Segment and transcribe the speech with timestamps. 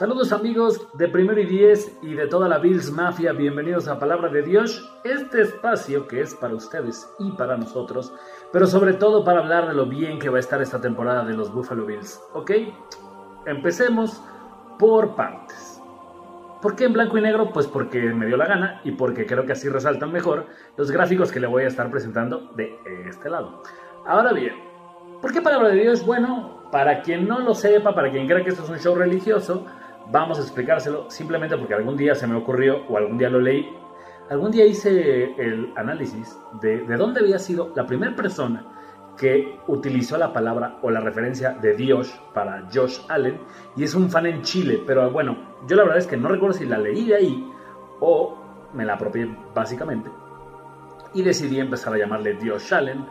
[0.00, 4.30] Saludos amigos de Primero y Diez y de toda la Bills Mafia, bienvenidos a Palabra
[4.30, 8.10] de Dios, este espacio que es para ustedes y para nosotros,
[8.50, 11.34] pero sobre todo para hablar de lo bien que va a estar esta temporada de
[11.34, 12.50] los Buffalo Bills, ¿ok?
[13.44, 14.24] Empecemos
[14.78, 15.82] por partes.
[16.62, 17.50] ¿Por qué en blanco y negro?
[17.52, 20.46] Pues porque me dio la gana y porque creo que así resaltan mejor
[20.78, 22.74] los gráficos que le voy a estar presentando de
[23.06, 23.62] este lado.
[24.06, 24.54] Ahora bien,
[25.20, 26.06] ¿por qué Palabra de Dios?
[26.06, 29.66] Bueno, para quien no lo sepa, para quien crea que esto es un show religioso,
[30.10, 33.68] vamos a explicárselo simplemente porque algún día se me ocurrió o algún día lo leí.
[34.28, 38.64] Algún día hice el análisis de, de dónde había sido la primera persona
[39.16, 43.38] que utilizó la palabra o la referencia de Dios para Josh Allen
[43.76, 45.36] y es un fan en Chile, pero bueno,
[45.68, 47.52] yo la verdad es que no recuerdo si la leí de ahí
[48.00, 48.38] o
[48.72, 50.10] me la apropié básicamente
[51.12, 53.04] y decidí empezar a llamarle Dios Allen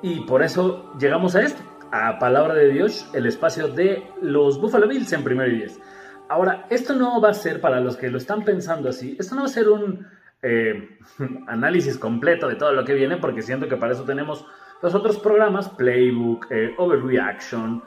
[0.00, 4.86] y por eso llegamos a esto, a Palabra de Dios, el espacio de los Buffalo
[4.86, 5.80] Bills en primer y diez.
[6.28, 9.42] Ahora, esto no va a ser, para los que lo están pensando así, esto no
[9.42, 10.06] va a ser un
[10.42, 10.98] eh,
[11.46, 14.44] análisis completo de todo lo que viene, porque siento que para eso tenemos
[14.82, 17.82] los otros programas, Playbook, eh, Overreaction,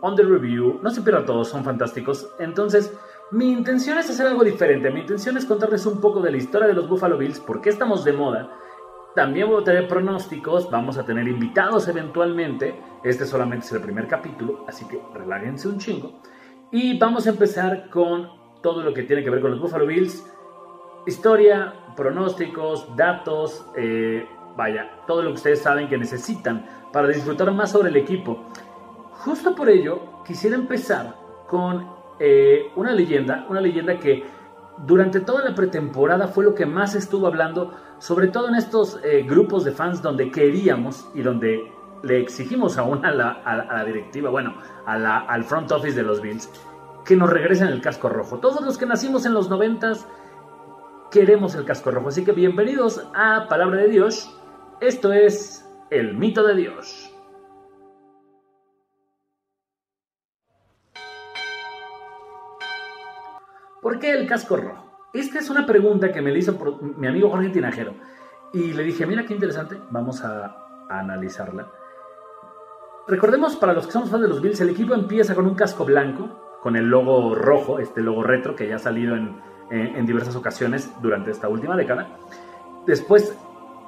[0.00, 2.28] On the Review, no se pierdan todos, son fantásticos.
[2.38, 2.92] Entonces,
[3.30, 6.68] mi intención es hacer algo diferente, mi intención es contarles un poco de la historia
[6.68, 8.50] de los Buffalo Bills, por qué estamos de moda.
[9.14, 12.74] También voy a tener pronósticos, vamos a tener invitados eventualmente.
[13.04, 16.20] Este solamente es el primer capítulo, así que relájense un chingo.
[16.74, 18.30] Y vamos a empezar con
[18.62, 20.26] todo lo que tiene que ver con los Buffalo Bills.
[21.06, 27.72] Historia, pronósticos, datos, eh, vaya, todo lo que ustedes saben que necesitan para disfrutar más
[27.72, 28.46] sobre el equipo.
[29.12, 31.14] Justo por ello, quisiera empezar
[31.46, 34.24] con eh, una leyenda, una leyenda que
[34.78, 39.26] durante toda la pretemporada fue lo que más estuvo hablando, sobre todo en estos eh,
[39.28, 41.70] grupos de fans donde queríamos y donde
[42.02, 44.54] le exigimos aún a la, a la directiva, bueno,
[44.86, 46.50] a la, al front office de los Bills,
[47.04, 48.38] que nos regresen el casco rojo.
[48.38, 50.06] Todos los que nacimos en los noventas
[51.10, 52.08] queremos el casco rojo.
[52.08, 54.36] Así que bienvenidos a Palabra de Dios.
[54.80, 57.08] Esto es el mito de Dios.
[63.80, 64.92] ¿Por qué el casco rojo?
[65.12, 66.56] Esta es una pregunta que me le hizo
[66.96, 67.94] mi amigo Jorge Tinajero.
[68.52, 70.46] Y le dije, mira qué interesante, vamos a,
[70.88, 71.68] a analizarla.
[73.08, 75.84] Recordemos, para los que somos fans de los Bills, el equipo empieza con un casco
[75.84, 79.40] blanco, con el logo rojo, este logo retro que ya ha salido en,
[79.70, 82.16] en, diversas ocasiones durante esta última década.
[82.86, 83.36] Después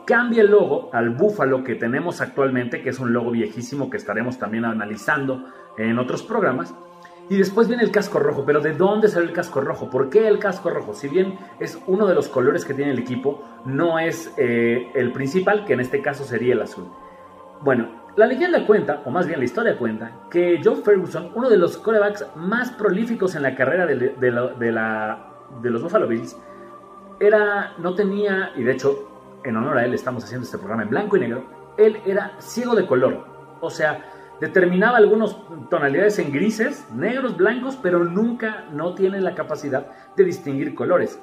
[0.07, 4.39] cambia el logo al búfalo que tenemos actualmente, que es un logo viejísimo que estaremos
[4.39, 5.45] también analizando
[5.79, 6.75] en otros programas.
[7.29, 9.89] Y después viene el casco rojo, pero ¿de dónde sale el casco rojo?
[9.89, 10.93] ¿Por qué el casco rojo?
[10.93, 15.11] Si bien es uno de los colores que tiene el equipo, no es eh, el
[15.13, 16.85] principal, que en este caso sería el azul.
[17.63, 21.57] Bueno, la leyenda cuenta, o más bien la historia cuenta, que Joe Ferguson, uno de
[21.57, 26.37] los corebacks más prolíficos en la carrera de, de, los Buffalo Bills,
[27.19, 30.91] era, no tenía, y de hecho, en honor a él estamos haciendo este programa en
[30.91, 31.45] blanco y negro,
[31.77, 33.27] él era ciego de color.
[33.61, 34.05] O sea,
[34.41, 35.37] determinaba algunas
[35.69, 39.87] tonalidades en grises, negros, blancos, pero nunca no tiene la capacidad
[40.17, 41.21] de distinguir colores.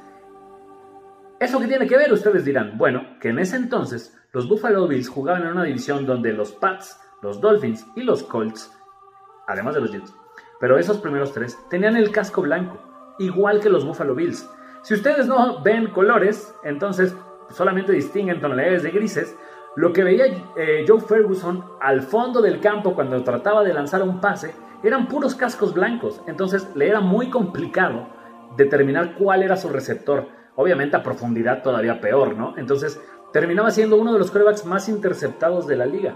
[1.41, 2.13] ¿Eso qué tiene que ver?
[2.13, 2.78] Ustedes dirán.
[2.78, 7.02] Bueno, que en ese entonces los Buffalo Bills jugaban en una división donde los Pats,
[7.24, 8.72] los Dolphins y los Colts,
[9.47, 10.13] además de los Jets,
[10.59, 12.80] pero esos primeros tres tenían el casco blanco,
[13.18, 14.47] igual que los Buffalo Bills.
[14.84, 17.16] Si ustedes no ven colores, entonces
[17.50, 19.35] solamente distinguen tonalidades de grises,
[19.75, 20.25] lo que veía
[20.56, 24.53] eh, Joe Ferguson al fondo del campo cuando trataba de lanzar un pase
[24.84, 28.09] eran puros cascos blancos, entonces le era muy complicado
[28.57, 30.40] determinar cuál era su receptor.
[30.56, 32.57] Obviamente a profundidad todavía peor, ¿no?
[32.57, 33.01] Entonces
[33.31, 36.16] terminaba siendo uno de los corebacks más interceptados de la liga.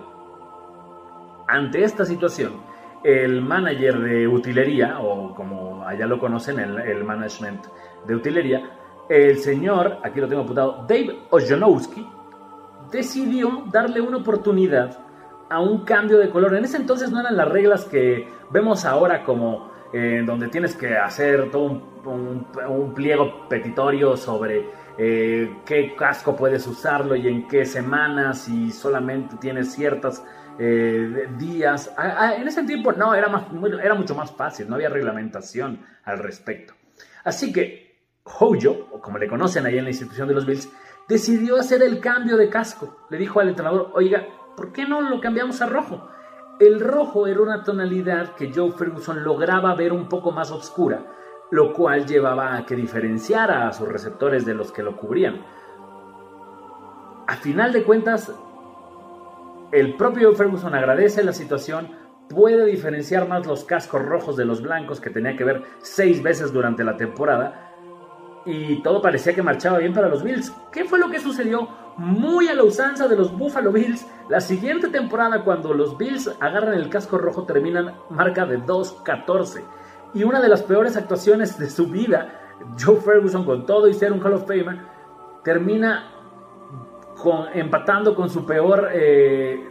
[1.47, 2.53] Ante esta situación,
[3.03, 7.65] el manager de utilería, o como allá lo conocen, el, management
[8.05, 8.69] de utilería,
[9.07, 12.09] el señor, aquí lo tengo apuntado, Dave Ojonowski,
[12.91, 14.97] decidió darle una oportunidad
[15.49, 16.55] a un cambio de color.
[16.55, 20.97] En ese entonces no eran las reglas que vemos ahora como eh, donde tienes que
[20.97, 24.65] hacer todo un, pliego petitorio sobre
[24.97, 30.21] eh, qué casco puedes usarlo y en qué semanas y solamente tienes ciertos
[30.59, 31.95] eh, días.
[32.37, 33.45] En ese tiempo no, era, más,
[33.81, 36.73] era mucho más fácil, no había reglamentación al respecto.
[37.23, 37.95] Así que
[38.25, 38.49] Hojo,
[38.91, 40.69] o como le conocen ahí en la institución de los Bills,
[41.07, 43.07] decidió hacer el cambio de casco.
[43.09, 44.27] Le dijo al entrenador, oiga,
[44.57, 46.09] ¿por qué no lo cambiamos a rojo?
[46.59, 51.05] El rojo era una tonalidad que Joe Ferguson lograba ver un poco más oscura,
[51.51, 55.41] lo cual llevaba a que diferenciara a sus receptores de los que lo cubrían.
[57.27, 58.31] A final de cuentas,
[59.73, 61.89] el propio Ferguson agradece la situación,
[62.29, 66.53] puede diferenciar más los cascos rojos de los blancos que tenía que ver seis veces
[66.53, 67.73] durante la temporada
[68.45, 70.53] y todo parecía que marchaba bien para los Bills.
[70.71, 71.67] ¿Qué fue lo que sucedió?
[71.97, 76.73] Muy a la usanza de los Buffalo Bills, la siguiente temporada cuando los Bills agarran
[76.73, 79.61] el casco rojo terminan marca de 2-14
[80.15, 84.13] y una de las peores actuaciones de su vida, Joe Ferguson con todo y ser
[84.13, 84.79] un Hall of Famer,
[85.43, 86.09] termina
[87.21, 89.69] con, empatando con su peor eh,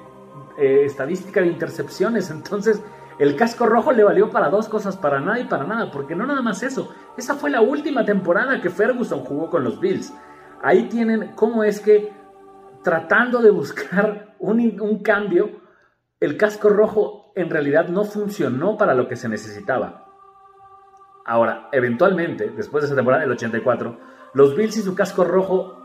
[0.59, 2.31] eh, estadística de intercepciones.
[2.31, 2.83] Entonces,
[3.19, 6.27] el casco rojo le valió para dos cosas, para nada y para nada, porque no
[6.27, 6.93] nada más eso.
[7.17, 10.13] Esa fue la última temporada que Ferguson jugó con los Bills.
[10.65, 12.11] Ahí tienen cómo es que
[12.83, 15.61] tratando de buscar un, cambio,
[16.21, 20.07] el casco rojo en realidad no funcionó para lo que se necesitaba.
[21.27, 23.99] Ahora, eventualmente, después de esa temporada del 84,
[24.33, 25.83] los Bills y su casco rojo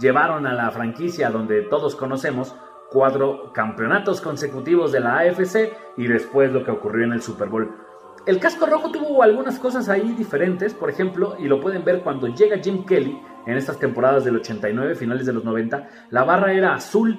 [0.00, 2.56] llevaron a la franquicia donde todos conocemos
[2.90, 7.76] cuatro campeonatos consecutivos de la AFC y después lo que ocurrió en el Super Bowl.
[8.24, 12.28] El casco rojo tuvo algunas cosas ahí diferentes, por ejemplo, y lo pueden ver cuando
[12.28, 16.74] llega Jim Kelly en estas temporadas del 89, finales de los 90, la barra era
[16.74, 17.18] azul,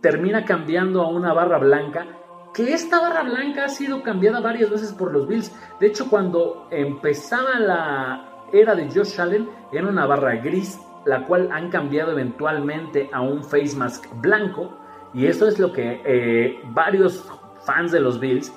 [0.00, 2.06] termina cambiando a una barra blanca,
[2.54, 5.54] que esta barra blanca ha sido cambiada varias veces por los Bills.
[5.80, 11.50] De hecho, cuando empezaba la era de Josh Allen, era una barra gris, la cual
[11.52, 14.78] han cambiado eventualmente a un face mask blanco
[15.12, 17.30] y eso es lo que eh, varios
[17.64, 18.52] fans de los Bills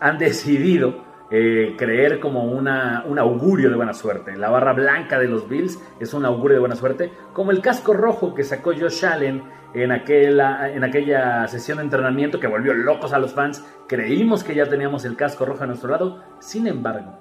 [0.00, 4.36] han decidido eh, creer como una, un augurio de buena suerte.
[4.36, 7.92] La barra blanca de los Bills es un augurio de buena suerte, como el casco
[7.92, 9.42] rojo que sacó Josh Allen
[9.74, 13.64] en aquella, en aquella sesión de entrenamiento que volvió locos a los fans.
[13.88, 17.18] Creímos que ya teníamos el casco rojo a nuestro lado, sin embargo,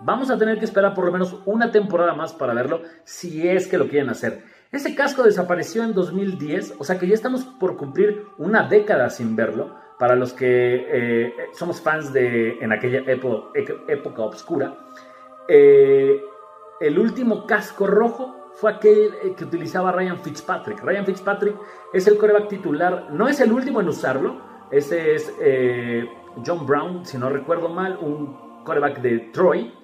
[0.00, 3.66] vamos a tener que esperar por lo menos una temporada más para verlo si es
[3.66, 4.44] que lo quieren hacer.
[4.70, 9.34] Ese casco desapareció en 2010, o sea que ya estamos por cumplir una década sin
[9.34, 9.74] verlo.
[9.98, 14.78] Para los que eh, somos fans de en aquella época oscura,
[15.48, 16.22] eh,
[16.80, 20.80] el último casco rojo fue aquel eh, que utilizaba Ryan Fitzpatrick.
[20.84, 21.56] Ryan Fitzpatrick
[21.92, 24.40] es el coreback titular, no es el último en usarlo,
[24.70, 25.34] ese es
[26.46, 29.74] John Brown, si no recuerdo mal, un coreback de Troy.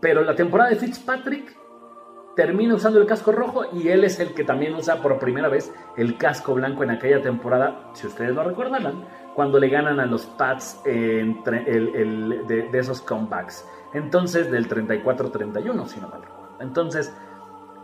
[0.00, 1.56] Pero la temporada de Fitzpatrick
[2.34, 5.74] termina usando el casco rojo y él es el que también usa por primera vez
[5.96, 9.04] el casco blanco en aquella temporada, si ustedes lo recordarán,
[9.34, 13.66] cuando le ganan a los Pats el, de, esos comebacks.
[13.92, 16.56] Entonces, del 34-31, si no mal recuerdo.
[16.60, 17.14] Entonces,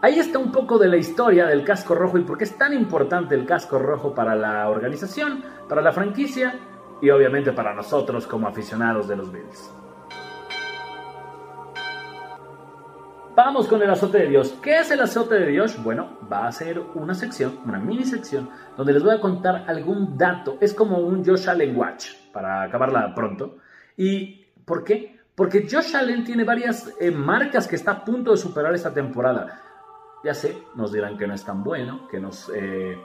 [0.03, 2.73] ahí está un poco de la historia del casco rojo y por qué es tan
[2.73, 6.55] importante el casco rojo para la organización, para la franquicia
[7.01, 9.71] y obviamente para nosotros como aficionados de los Bills.
[13.37, 14.56] Vamos con el azote de Dios.
[14.62, 15.77] ¿Qué es el azote de Dios?
[15.85, 18.49] Bueno, va a ser una sección, una mini sección,
[18.79, 20.56] donde les voy a contar algún dato.
[20.59, 23.59] Es como un Josh Allen Watch, para acabarla pronto.
[23.94, 25.21] ¿Y por qué?
[25.35, 29.61] Porque Josh Allen tiene varias eh, marcas que está a punto de superar esta temporada.
[30.25, 32.99] Ya sé, nos dirán que no es tan bueno, que nos eh,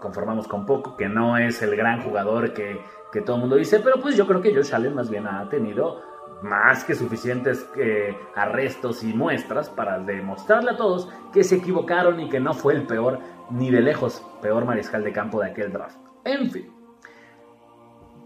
[0.00, 2.80] conformamos con poco, que no es el gran jugador que,
[3.10, 5.48] que todo el mundo dice, pero pues yo creo que Josh Allen más bien ha
[5.48, 6.08] tenido
[6.42, 12.28] más que suficientes eh, arrestos y muestras para demostrarle a todos que se equivocaron y
[12.28, 13.18] que no fue el peor,
[13.50, 15.98] ni de lejos, peor mariscal de campo de aquel draft.
[16.24, 16.70] En fin,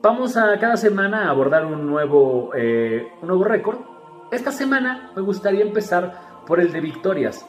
[0.03, 3.79] vamos a cada semana a abordar un nuevo, eh, un nuevo récord.
[4.31, 7.47] Esta semana me gustaría empezar por el de victorias.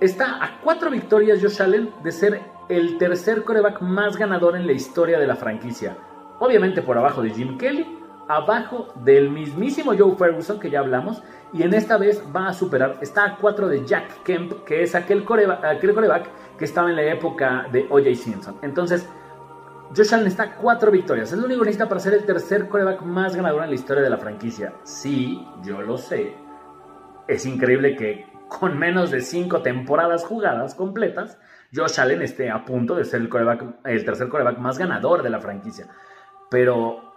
[0.00, 4.72] Está a cuatro victorias Josh Allen de ser el tercer coreback más ganador en la
[4.72, 5.96] historia de la franquicia.
[6.40, 11.62] Obviamente por abajo de Jim Kelly, abajo del mismísimo Joe Ferguson que ya hablamos y
[11.62, 15.24] en esta vez va a superar, está a 4 de Jack Kemp que es aquel
[15.24, 18.14] coreback, aquel coreback que estaba en la época de O.J.
[18.14, 18.56] Simpson.
[18.62, 19.08] Entonces,
[19.94, 22.68] Josh Allen está a 4 victorias, es lo único que necesita para ser el tercer
[22.68, 24.72] coreback más ganador en la historia de la franquicia.
[24.84, 26.34] Sí, yo lo sé.
[27.28, 31.38] Es increíble que con menos de 5 temporadas jugadas completas,
[31.74, 33.30] Josh Allen esté a punto de ser el,
[33.84, 35.88] el tercer coreback más ganador de la franquicia.
[36.50, 37.11] Pero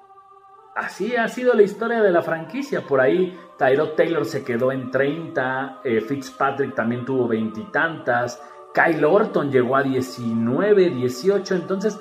[0.76, 2.86] así ha sido la historia de la franquicia.
[2.86, 8.42] Por ahí Tyrod Taylor se quedó en 30, eh, Fitzpatrick también tuvo veintitantas,
[8.74, 11.56] Kyle Orton llegó a 19, 18.
[11.56, 12.00] Entonces,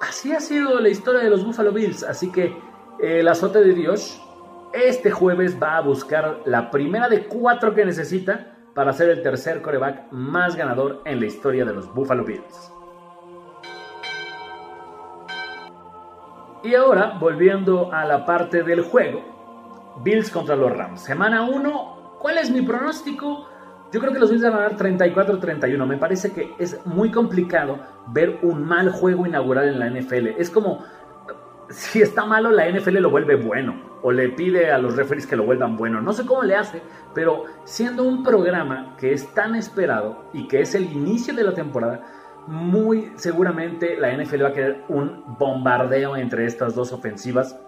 [0.00, 2.02] así ha sido la historia de los Buffalo Bills.
[2.02, 2.46] Así que
[2.98, 4.22] eh, el azote de Dios
[4.72, 9.62] este jueves va a buscar la primera de cuatro que necesita para ser el tercer
[9.62, 12.72] coreback más ganador en la historia de los Buffalo Bills.
[16.66, 19.22] Y ahora, volviendo a la parte del juego,
[20.02, 21.00] Bills contra los Rams.
[21.00, 23.46] Semana 1, ¿cuál es mi pronóstico?
[23.92, 25.86] Yo creo que los Bills van a ganar 34-31.
[25.86, 30.26] Me parece que es muy complicado ver un mal juego inaugural en la NFL.
[30.38, 30.82] Es como,
[31.68, 35.36] si está malo, la NFL lo vuelve bueno o le pide a los referees que
[35.36, 36.00] lo vuelvan bueno.
[36.00, 36.82] No sé cómo le hace,
[37.14, 41.54] pero siendo un programa que es tan esperado y que es el inicio de la
[41.54, 42.02] temporada,
[42.46, 47.58] muy seguramente la NFL va a querer un bombardeo entre estas dos ofensivas.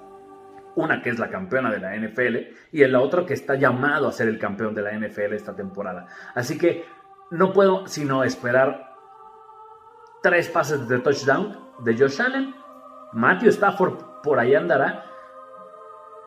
[0.76, 2.36] Una que es la campeona de la NFL
[2.70, 6.06] y la otra que está llamado a ser el campeón de la NFL esta temporada.
[6.34, 6.84] Así que
[7.30, 8.94] no puedo sino esperar
[10.22, 12.54] tres pases de touchdown de Josh Allen.
[13.12, 15.04] Matthew Stafford por ahí andará.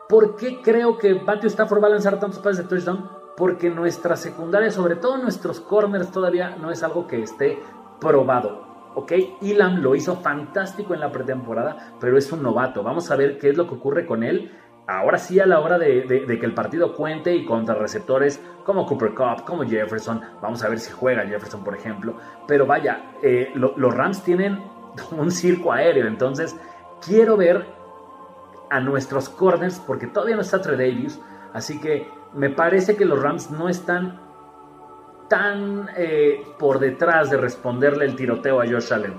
[0.08, 3.08] ¿Por qué creo que Matthew Stafford va a lanzar tantos pases de touchdown?
[3.34, 7.58] Porque nuestra secundaria, sobre todo nuestros corners, todavía no es algo que esté
[8.02, 8.72] probado.
[8.94, 9.12] ¿ok?
[9.40, 12.82] Elam lo hizo fantástico en la pretemporada, pero es un novato.
[12.82, 14.52] Vamos a ver qué es lo que ocurre con él.
[14.86, 19.14] Ahora sí, a la hora de, que el partido cuente y contra receptores como Cooper
[19.14, 22.16] Cup, como Jefferson, vamos a ver si juega Jefferson, por ejemplo.
[22.46, 24.58] Pero vaya, eh, los Rams tienen
[25.16, 26.56] un circo aéreo, entonces
[27.04, 27.64] quiero ver
[28.70, 31.20] a nuestros corners, porque todavía no está Trey Davis,
[31.52, 34.18] así que me parece que los Rams no están
[35.32, 39.14] tan eh, por detrás de responderle el tiroteo a Josh Allen.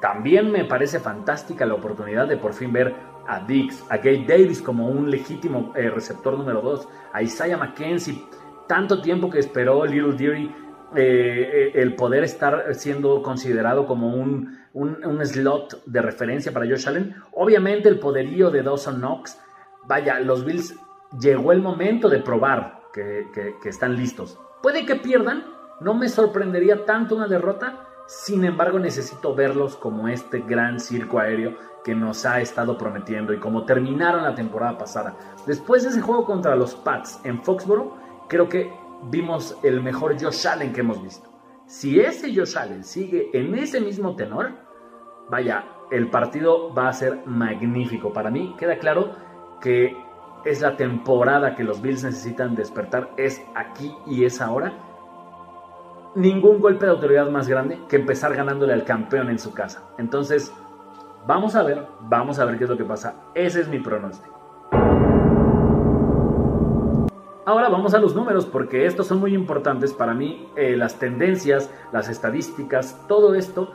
[0.00, 2.94] También me parece fantástica la oportunidad de por fin ver
[3.26, 8.22] a Dix, a Gabe Davis como un legítimo eh, receptor número 2, a Isaiah McKenzie,
[8.68, 10.54] tanto tiempo que esperó Little Deary
[10.94, 14.56] eh, el poder estar siendo considerado como un,
[15.24, 17.16] slot de referencia para Josh Allen.
[17.32, 19.36] Obviamente el poderío de Dawson Knox,
[19.88, 20.76] vaya, los Bills
[21.18, 24.38] llegó el momento de probar que están listos.
[24.62, 25.44] Puede que pierdan,
[25.80, 31.56] no me sorprendería tanto una derrota, sin embargo necesito verlos como este gran circo aéreo
[31.84, 35.16] que nos ha estado prometiendo y como terminaron la temporada pasada.
[35.46, 37.94] Después de ese juego contra los Pats en Foxborough,
[38.28, 38.72] creo que
[39.04, 41.28] vimos el mejor Josh Allen que hemos visto.
[41.66, 44.52] Si ese Josh Allen sigue en ese mismo tenor,
[45.28, 48.12] vaya, el partido va a ser magnífico.
[48.12, 49.14] Para mí queda claro
[49.60, 49.96] que
[50.46, 54.72] es la temporada que los Bills necesitan despertar, es aquí y es ahora.
[56.14, 59.82] Ningún golpe de autoridad más grande que empezar ganándole al campeón en su casa.
[59.98, 60.54] Entonces,
[61.26, 63.16] vamos a ver, vamos a ver qué es lo que pasa.
[63.34, 64.34] Ese es mi pronóstico.
[67.44, 70.48] Ahora vamos a los números porque estos son muy importantes para mí.
[70.56, 73.72] Eh, las tendencias, las estadísticas, todo esto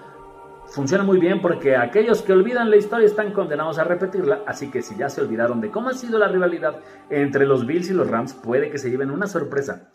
[0.71, 4.81] Funciona muy bien porque aquellos que olvidan la historia están condenados a repetirla, así que
[4.81, 6.77] si ya se olvidaron de cómo ha sido la rivalidad
[7.09, 9.89] entre los Bills y los Rams, puede que se lleven una sorpresa.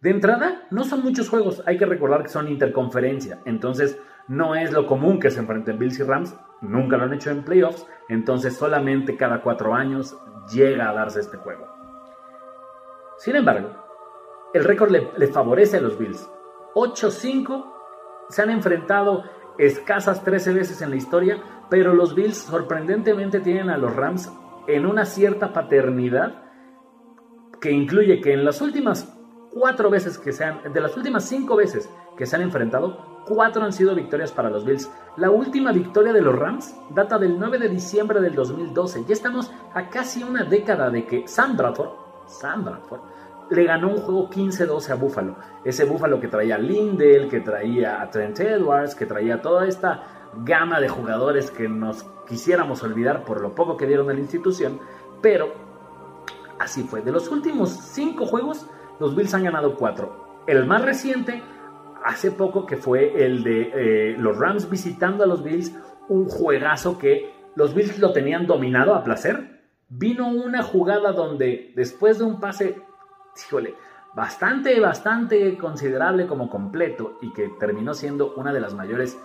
[0.00, 4.70] De entrada, no son muchos juegos, hay que recordar que son interconferencia, entonces no es
[4.70, 8.56] lo común que se enfrenten Bills y Rams, nunca lo han hecho en playoffs, entonces
[8.56, 10.16] solamente cada cuatro años
[10.54, 11.66] llega a darse este juego.
[13.18, 13.70] Sin embargo,
[14.54, 16.30] el récord le, le favorece a los Bills.
[16.76, 17.80] 8-5
[18.30, 19.24] se han enfrentado
[19.66, 24.32] escasas 13 veces en la historia, pero los Bills sorprendentemente tienen a los Rams
[24.66, 26.44] en una cierta paternidad
[27.60, 29.12] que incluye que en las últimas
[29.52, 33.62] cuatro veces que se han, de las últimas cinco veces que se han enfrentado, cuatro
[33.62, 34.90] han sido victorias para los Bills.
[35.16, 39.04] La última victoria de los Rams data del 9 de diciembre del 2012.
[39.06, 41.90] Ya estamos a casi una década de que Sam Bradford,
[42.26, 43.00] Sam Bradford
[43.50, 45.36] le ganó un juego 15-12 a Buffalo.
[45.64, 50.30] Ese Buffalo que traía a Lindell, que traía a Trent Edwards, que traía toda esta
[50.44, 54.78] gama de jugadores que nos quisiéramos olvidar por lo poco que dieron a la institución.
[55.20, 55.52] Pero
[56.58, 57.02] así fue.
[57.02, 58.66] De los últimos cinco juegos,
[59.00, 60.42] los Bills han ganado cuatro.
[60.46, 61.42] El más reciente,
[62.04, 65.74] hace poco, que fue el de eh, los Rams visitando a los Bills,
[66.08, 69.60] un juegazo que los Bills lo tenían dominado a placer.
[69.88, 72.76] Vino una jugada donde después de un pase
[73.36, 73.76] híjole,
[74.14, 79.18] bastante, bastante considerable como completo y que terminó siendo una de las mayores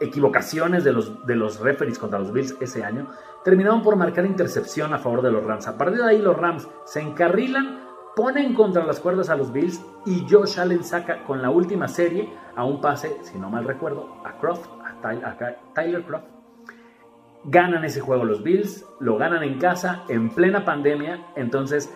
[0.00, 3.08] equivocaciones de los, de los referees contra los Bills ese año,
[3.44, 5.66] terminaron por marcar intercepción a favor de los Rams.
[5.68, 7.80] A partir de ahí los Rams se encarrilan,
[8.14, 12.30] ponen contra las cuerdas a los Bills y Josh Allen saca con la última serie
[12.54, 15.00] a un pase, si no mal recuerdo, a Croft, a
[15.74, 16.26] Tyler Croft.
[17.44, 21.94] Ganan ese juego los Bills, lo ganan en casa, en plena pandemia, entonces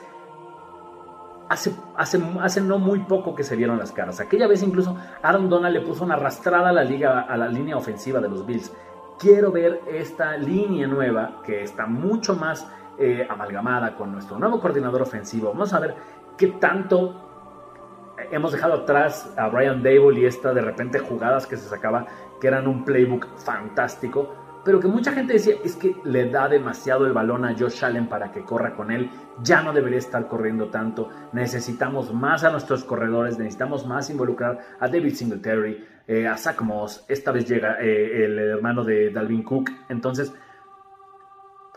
[1.50, 4.20] hace, hace, no muy poco que se vieron las caras.
[4.20, 7.76] Aquella vez incluso Aaron Donald le puso una arrastrada a la, liga, a la línea
[7.76, 8.72] ofensiva de los Bills.
[9.18, 12.66] Quiero ver esta línea nueva que está mucho más
[12.98, 15.48] eh, amalgamada con nuestro nuevo coordinador ofensivo.
[15.48, 15.96] Vamos a ver
[16.38, 21.68] qué tanto hemos dejado atrás a Brian Dable y esta de repente jugadas que se
[21.68, 22.06] sacaba
[22.40, 27.06] que eran un playbook fantástico pero que mucha gente decía es que le da demasiado
[27.06, 29.10] el balón a Josh Allen para que corra con él,
[29.42, 34.88] ya no debería estar corriendo tanto, necesitamos más a nuestros corredores, necesitamos más involucrar a
[34.88, 39.70] David Singletary, eh, a Zach Moss, esta vez llega eh, el hermano de Dalvin Cook,
[39.88, 40.34] entonces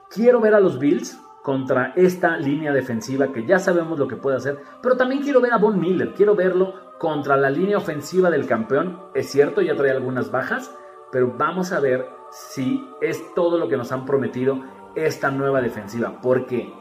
[0.10, 4.38] quiero ver a los Bills contra esta línea defensiva que ya sabemos lo que puede
[4.38, 8.48] hacer, pero también quiero ver a Von Miller, quiero verlo contra la línea ofensiva del
[8.48, 8.98] campeón.
[9.14, 10.74] Es cierto, ya trae algunas bajas,
[11.12, 14.64] pero vamos a ver si es todo lo que nos han prometido
[14.96, 16.74] esta nueva defensiva, porque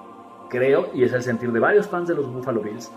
[0.49, 2.91] creo, y es el sentir de varios fans de los Buffalo Bills,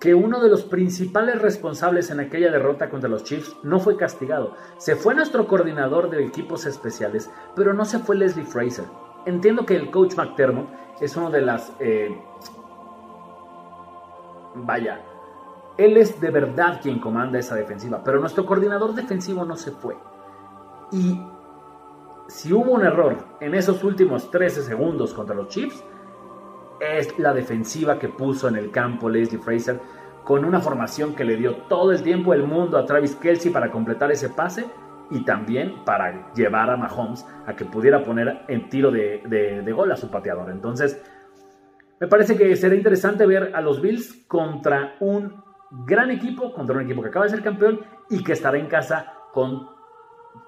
[0.00, 4.54] que uno de los principales responsables en aquella derrota contra los Chiefs no fue castigado.
[4.78, 8.86] Se fue nuestro coordinador de equipos especiales, pero no se fue Leslie Fraser.
[9.26, 10.70] Entiendo que el coach McDermott
[11.00, 11.72] es uno de las...
[11.80, 12.18] Eh,
[14.54, 15.02] vaya,
[15.76, 19.96] él es de verdad quien comanda esa defensiva, pero nuestro coordinador defensivo no se fue.
[20.92, 21.20] Y
[22.28, 25.84] si hubo un error en esos últimos 13 segundos contra los Chiefs,
[26.80, 29.80] es la defensiva que puso en el campo Leslie Fraser
[30.24, 33.70] con una formación que le dio todo el tiempo el mundo a Travis Kelsey para
[33.70, 34.66] completar ese pase
[35.10, 39.96] y también para llevar a Mahomes a que pudiera poner en tiro de, gol a
[39.96, 40.50] su pateador.
[40.50, 41.02] Entonces,
[41.98, 45.34] me parece que será interesante ver a los Bills contra un
[45.84, 49.12] gran equipo, contra un equipo que acaba de ser campeón y que estará en casa
[49.32, 49.79] con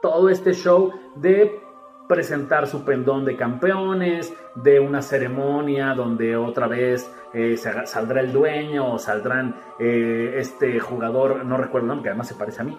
[0.01, 1.61] todo este show de
[2.09, 8.93] presentar su pendón de campeones, de una ceremonia donde otra vez eh, saldrá el dueño
[8.95, 12.77] o saldrán eh, este jugador, no recuerdo el nombre, que además se parece a mí,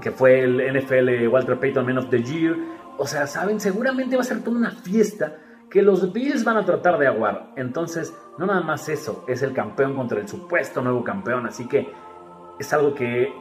[0.00, 2.56] que fue el NFL Walter Payton Man of the Year.
[2.96, 5.36] O sea, saben, seguramente va a ser toda una fiesta
[5.68, 7.52] que los Bills van a tratar de aguar.
[7.56, 11.46] Entonces, no nada más eso, es el campeón contra el supuesto nuevo campeón.
[11.46, 11.92] Así que
[12.58, 13.32] es algo que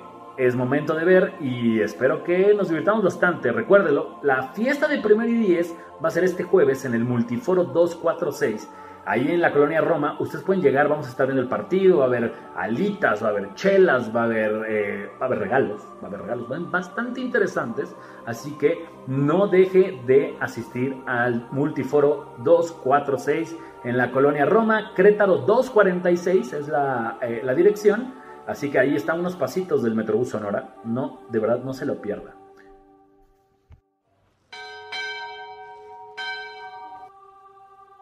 [0.46, 3.52] es momento de ver y espero que nos divirtamos bastante.
[3.52, 7.64] Recuérdelo, la fiesta de primer y 10 va a ser este jueves en el Multiforo
[7.64, 8.70] 246
[9.04, 12.04] Ahí en la colonia Roma, ustedes pueden llegar, vamos a estar viendo el partido, va
[12.04, 15.82] a haber alitas, va a haber chelas, va a haber, eh, va a haber regalos,
[16.02, 17.96] va a haber regalos bastante interesantes.
[18.28, 26.54] Así que no deje de asistir al Multiforo 246 en la colonia Roma, Crétaro 246
[26.54, 28.14] es la, eh, la dirección.
[28.48, 30.76] Así que ahí están unos pasitos del Metrobús Sonora.
[30.84, 32.36] No, de verdad, no se lo pierda.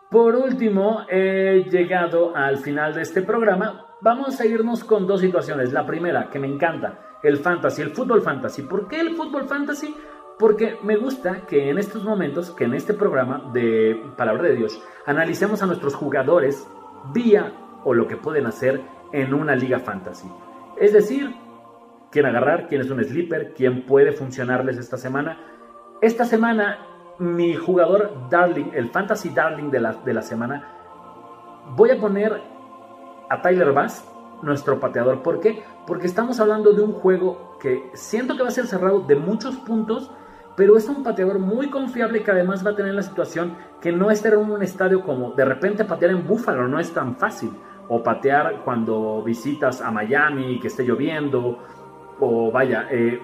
[0.09, 3.85] Por último, he llegado al final de este programa.
[4.01, 5.71] Vamos a irnos con dos situaciones.
[5.71, 8.63] La primera, que me encanta, el fantasy, el fútbol fantasy.
[8.63, 9.95] ¿Por qué el fútbol fantasy?
[10.39, 14.81] Porque me gusta que en estos momentos, que en este programa de Palabra de Dios,
[15.05, 16.67] analicemos a nuestros jugadores
[17.13, 20.29] vía o lo que pueden hacer en una liga fantasy.
[20.77, 21.35] Es decir,
[22.11, 25.37] quién agarrar, quién es un sleeper, quién puede funcionarles esta semana.
[26.01, 26.79] Esta semana
[27.19, 30.67] mi jugador darling, el fantasy darling de la, de la semana,
[31.75, 32.41] voy a poner
[33.29, 34.05] a Tyler Bass,
[34.41, 35.21] nuestro pateador.
[35.21, 35.63] ¿Por qué?
[35.85, 39.57] Porque estamos hablando de un juego que siento que va a ser cerrado de muchos
[39.57, 40.11] puntos,
[40.55, 44.11] pero es un pateador muy confiable que además va a tener la situación que no
[44.11, 47.51] estar en un estadio como de repente patear en Buffalo no es tan fácil.
[47.89, 51.59] O patear cuando visitas a Miami que esté lloviendo.
[52.19, 53.19] O vaya, eh,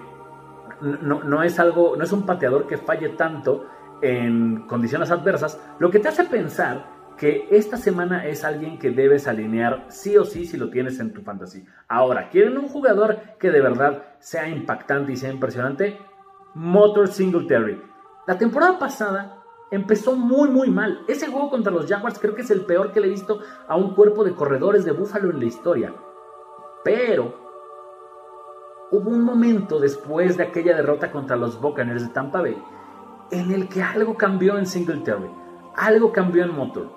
[0.80, 3.66] no, no, es algo, no es un pateador que falle tanto
[4.02, 9.26] en condiciones adversas, lo que te hace pensar que esta semana es alguien que debes
[9.26, 11.64] alinear sí o sí si lo tienes en tu fantasy.
[11.88, 15.98] Ahora, ¿quieren un jugador que de verdad sea impactante y sea impresionante?
[16.54, 17.80] Motor Singletary.
[18.26, 21.04] La temporada pasada empezó muy muy mal.
[21.08, 23.76] Ese juego contra los Jaguars creo que es el peor que le he visto a
[23.76, 25.94] un cuerpo de corredores de Buffalo en la historia.
[26.84, 27.34] Pero
[28.90, 32.56] hubo un momento después de aquella derrota contra los Buccaneers de Tampa Bay
[33.30, 35.30] en el que algo cambió en Singletary,
[35.74, 36.90] algo cambió en Motor.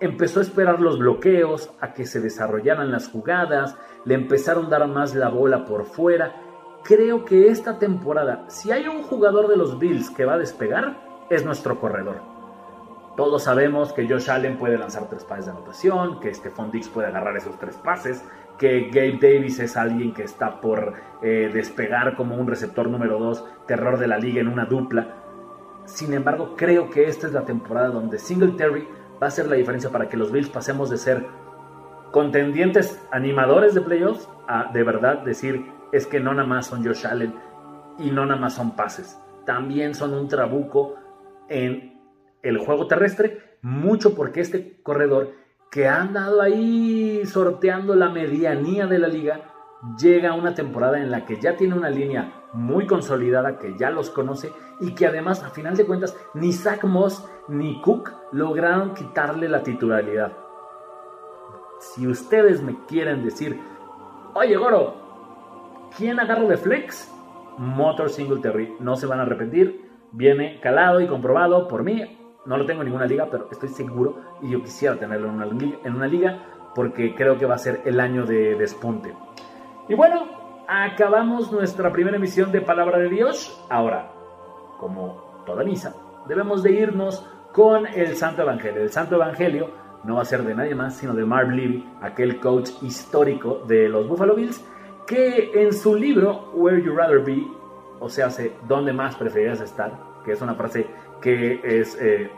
[0.00, 4.88] Empezó a esperar los bloqueos, a que se desarrollaran las jugadas, le empezaron a dar
[4.88, 6.34] más la bola por fuera.
[6.82, 11.11] Creo que esta temporada, si hay un jugador de los Bills que va a despegar,
[11.34, 12.20] es nuestro corredor.
[13.16, 17.08] Todos sabemos que Josh Allen puede lanzar tres pases de anotación, que Stephon Dix puede
[17.08, 18.22] agarrar esos tres pases,
[18.58, 23.44] que Gabe Davis es alguien que está por eh, despegar como un receptor número 2,
[23.66, 25.16] terror de la liga en una dupla.
[25.86, 28.86] Sin embargo, creo que esta es la temporada donde Singletary
[29.22, 31.26] va a ser la diferencia para que los Bills pasemos de ser
[32.10, 37.06] contendientes animadores de playoffs a de verdad decir es que no nada más son Josh
[37.06, 37.34] Allen
[37.98, 39.18] y no nada más son pases.
[39.44, 40.94] También son un trabuco
[41.52, 42.00] en
[42.42, 45.30] el juego terrestre, mucho porque este corredor
[45.70, 49.52] que ha andado ahí sorteando la medianía de la liga,
[49.98, 53.90] llega a una temporada en la que ya tiene una línea muy consolidada, que ya
[53.90, 58.94] los conoce y que además, a final de cuentas, ni Zach Moss ni Cook lograron
[58.94, 60.32] quitarle la titularidad.
[61.80, 63.58] Si ustedes me quieren decir,
[64.34, 67.10] oye Goro, ¿quién agarro de flex?
[67.58, 69.81] Motor Single Terry, no se van a arrepentir,
[70.12, 72.02] viene calado y comprobado por mí
[72.44, 75.46] No lo tengo en ninguna liga, pero estoy seguro y yo quisiera tenerlo en una,
[75.46, 76.42] liga, en una liga
[76.74, 79.14] porque creo que va a ser el año de despunte.
[79.88, 80.26] Y bueno,
[80.68, 83.64] acabamos nuestra primera emisión de Palabra de Dios.
[83.68, 84.10] Ahora,
[84.78, 85.94] como toda misa,
[86.26, 88.82] debemos de irnos con el Santo Evangelio.
[88.82, 89.70] El Santo Evangelio
[90.04, 93.88] no va a ser de nadie más, sino de Marv Levy, aquel coach histórico de
[93.88, 94.64] los Buffalo Bills,
[95.06, 97.46] que en su libro Where You Rather Be,
[98.02, 98.28] o sea,
[98.66, 99.92] ¿dónde más preferirías estar?
[100.24, 100.86] Que es una frase
[101.20, 102.30] que es eh,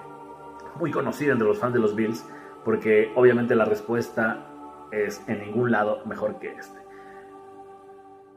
[0.79, 2.25] muy conocida entre los fans de los Bills,
[2.65, 4.47] porque obviamente la respuesta
[4.93, 6.79] es en ningún lado mejor que este.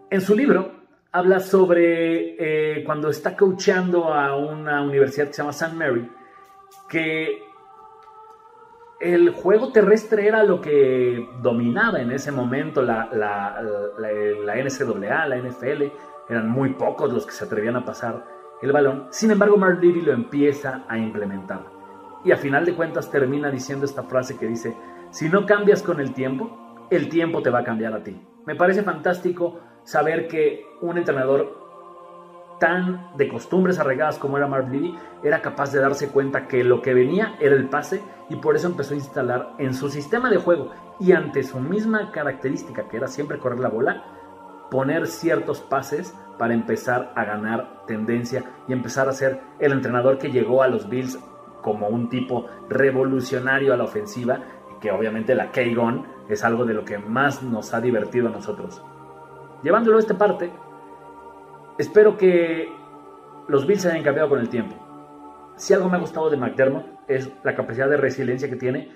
[0.10, 0.72] En su libro
[1.12, 2.36] habla sobre
[2.80, 5.74] eh, cuando está coachando a una universidad que se llama St.
[5.76, 6.10] Mary,
[6.88, 7.44] que
[9.00, 13.62] el juego terrestre era lo que dominaba en ese momento la, la,
[14.00, 15.84] la, NCAA, la NFL.
[16.30, 18.26] Eran muy pocos los que se atrevían a pasar
[18.62, 19.08] el balón.
[19.12, 21.66] Sin embargo, Mark Levy lo empieza a implementar.
[22.24, 24.76] Y a final de cuentas termina diciendo esta frase que dice,
[25.12, 28.22] si no cambias con el tiempo, el tiempo te va a cambiar a ti.
[28.46, 31.68] Me parece fantástico saber que un entrenador
[32.60, 36.82] tan de costumbres arraigadas como era Marv Levy, era capaz de darse cuenta que lo
[36.82, 40.38] que venía era el pase y por eso empezó a instalar en su sistema de
[40.38, 44.17] juego y ante su misma característica que era siempre correr la bola,
[44.70, 50.32] poner ciertos pases para empezar a ganar tendencia y empezar a ser el entrenador que
[50.32, 51.20] llegó a los Bills
[51.62, 54.42] como un tipo revolucionario a la ofensiva,
[54.80, 58.82] que obviamente la K-Gon es algo de lo que más nos ha divertido a nosotros.
[59.64, 60.52] Llevándolo a esta parte,
[61.78, 62.68] Espero que
[63.48, 64.76] los Bills se hayan cambiado con el tiempo.
[65.58, 68.92] Si algo me ha gustado de McDermott es la capacidad de resiliencia que tiene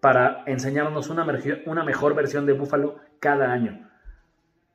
[0.00, 1.24] para enseñarnos una,
[1.66, 3.87] una mejor versión de Buffalo cada año.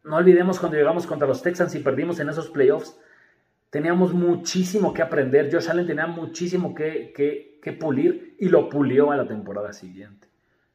[0.04, 2.98] No olvidemos cuando llegamos contra los Texans y perdimos en esos playoffs,
[3.70, 5.50] teníamos muchísimo que aprender.
[5.52, 10.28] Josh Allen tenía muchísimo que, que, pulir y lo pulió a la temporada siguiente.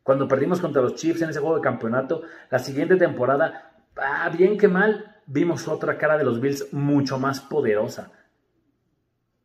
[0.03, 4.57] Cuando perdimos contra los Chiefs en ese juego de campeonato, la siguiente temporada, ah, bien
[4.57, 8.11] que mal, vimos otra cara de los Bills mucho más poderosa.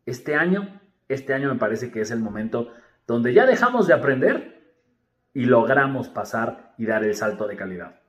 [0.06, 2.74] Este año, este año me parece que es el momento
[3.06, 4.64] donde ya dejamos de aprender
[5.34, 8.03] y logramos pasar y dar el salto de calidad.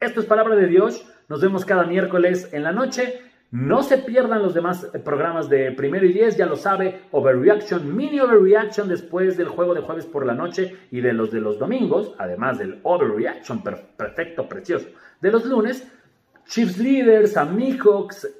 [0.00, 1.04] Esto es palabra de Dios.
[1.28, 3.20] Nos vemos cada miércoles en la noche.
[3.50, 8.20] No se pierdan los demás programas de primero y diez, ya lo sabe, Overreaction, mini
[8.20, 12.14] Overreaction después del juego de jueves por la noche y de los de los domingos,
[12.18, 13.64] además del Overreaction
[13.96, 14.86] perfecto, precioso
[15.20, 15.90] de los lunes.
[16.46, 17.48] Chiefs Leaders, a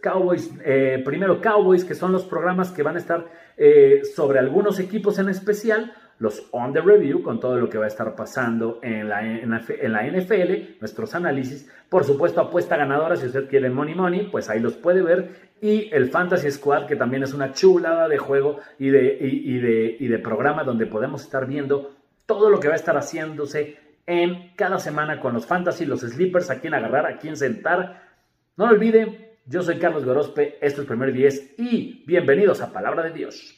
[0.01, 4.79] Cowboys, eh, primero Cowboys, que son los programas que van a estar eh, sobre algunos
[4.79, 8.81] equipos en especial, los On The Review, con todo lo que va a estar pasando
[8.83, 14.51] en la, NFL, nuestros análisis, por supuesto apuesta ganadora, si usted quiere Money Money, pues
[14.51, 18.59] ahí los puede ver, y el Fantasy Squad, que también es una chulada de juego
[18.79, 21.93] y de, y de, y de programa donde podemos estar viendo
[22.27, 23.77] todo lo que va a estar haciéndose
[24.07, 28.03] en cada semana con los fantasy, los sleepers, a quién agarrar, a quién sentar.
[28.57, 33.03] No lo olvide, yo soy Carlos Gorospe, esto es Primer 10 y bienvenidos a Palabra
[33.03, 33.58] de Dios.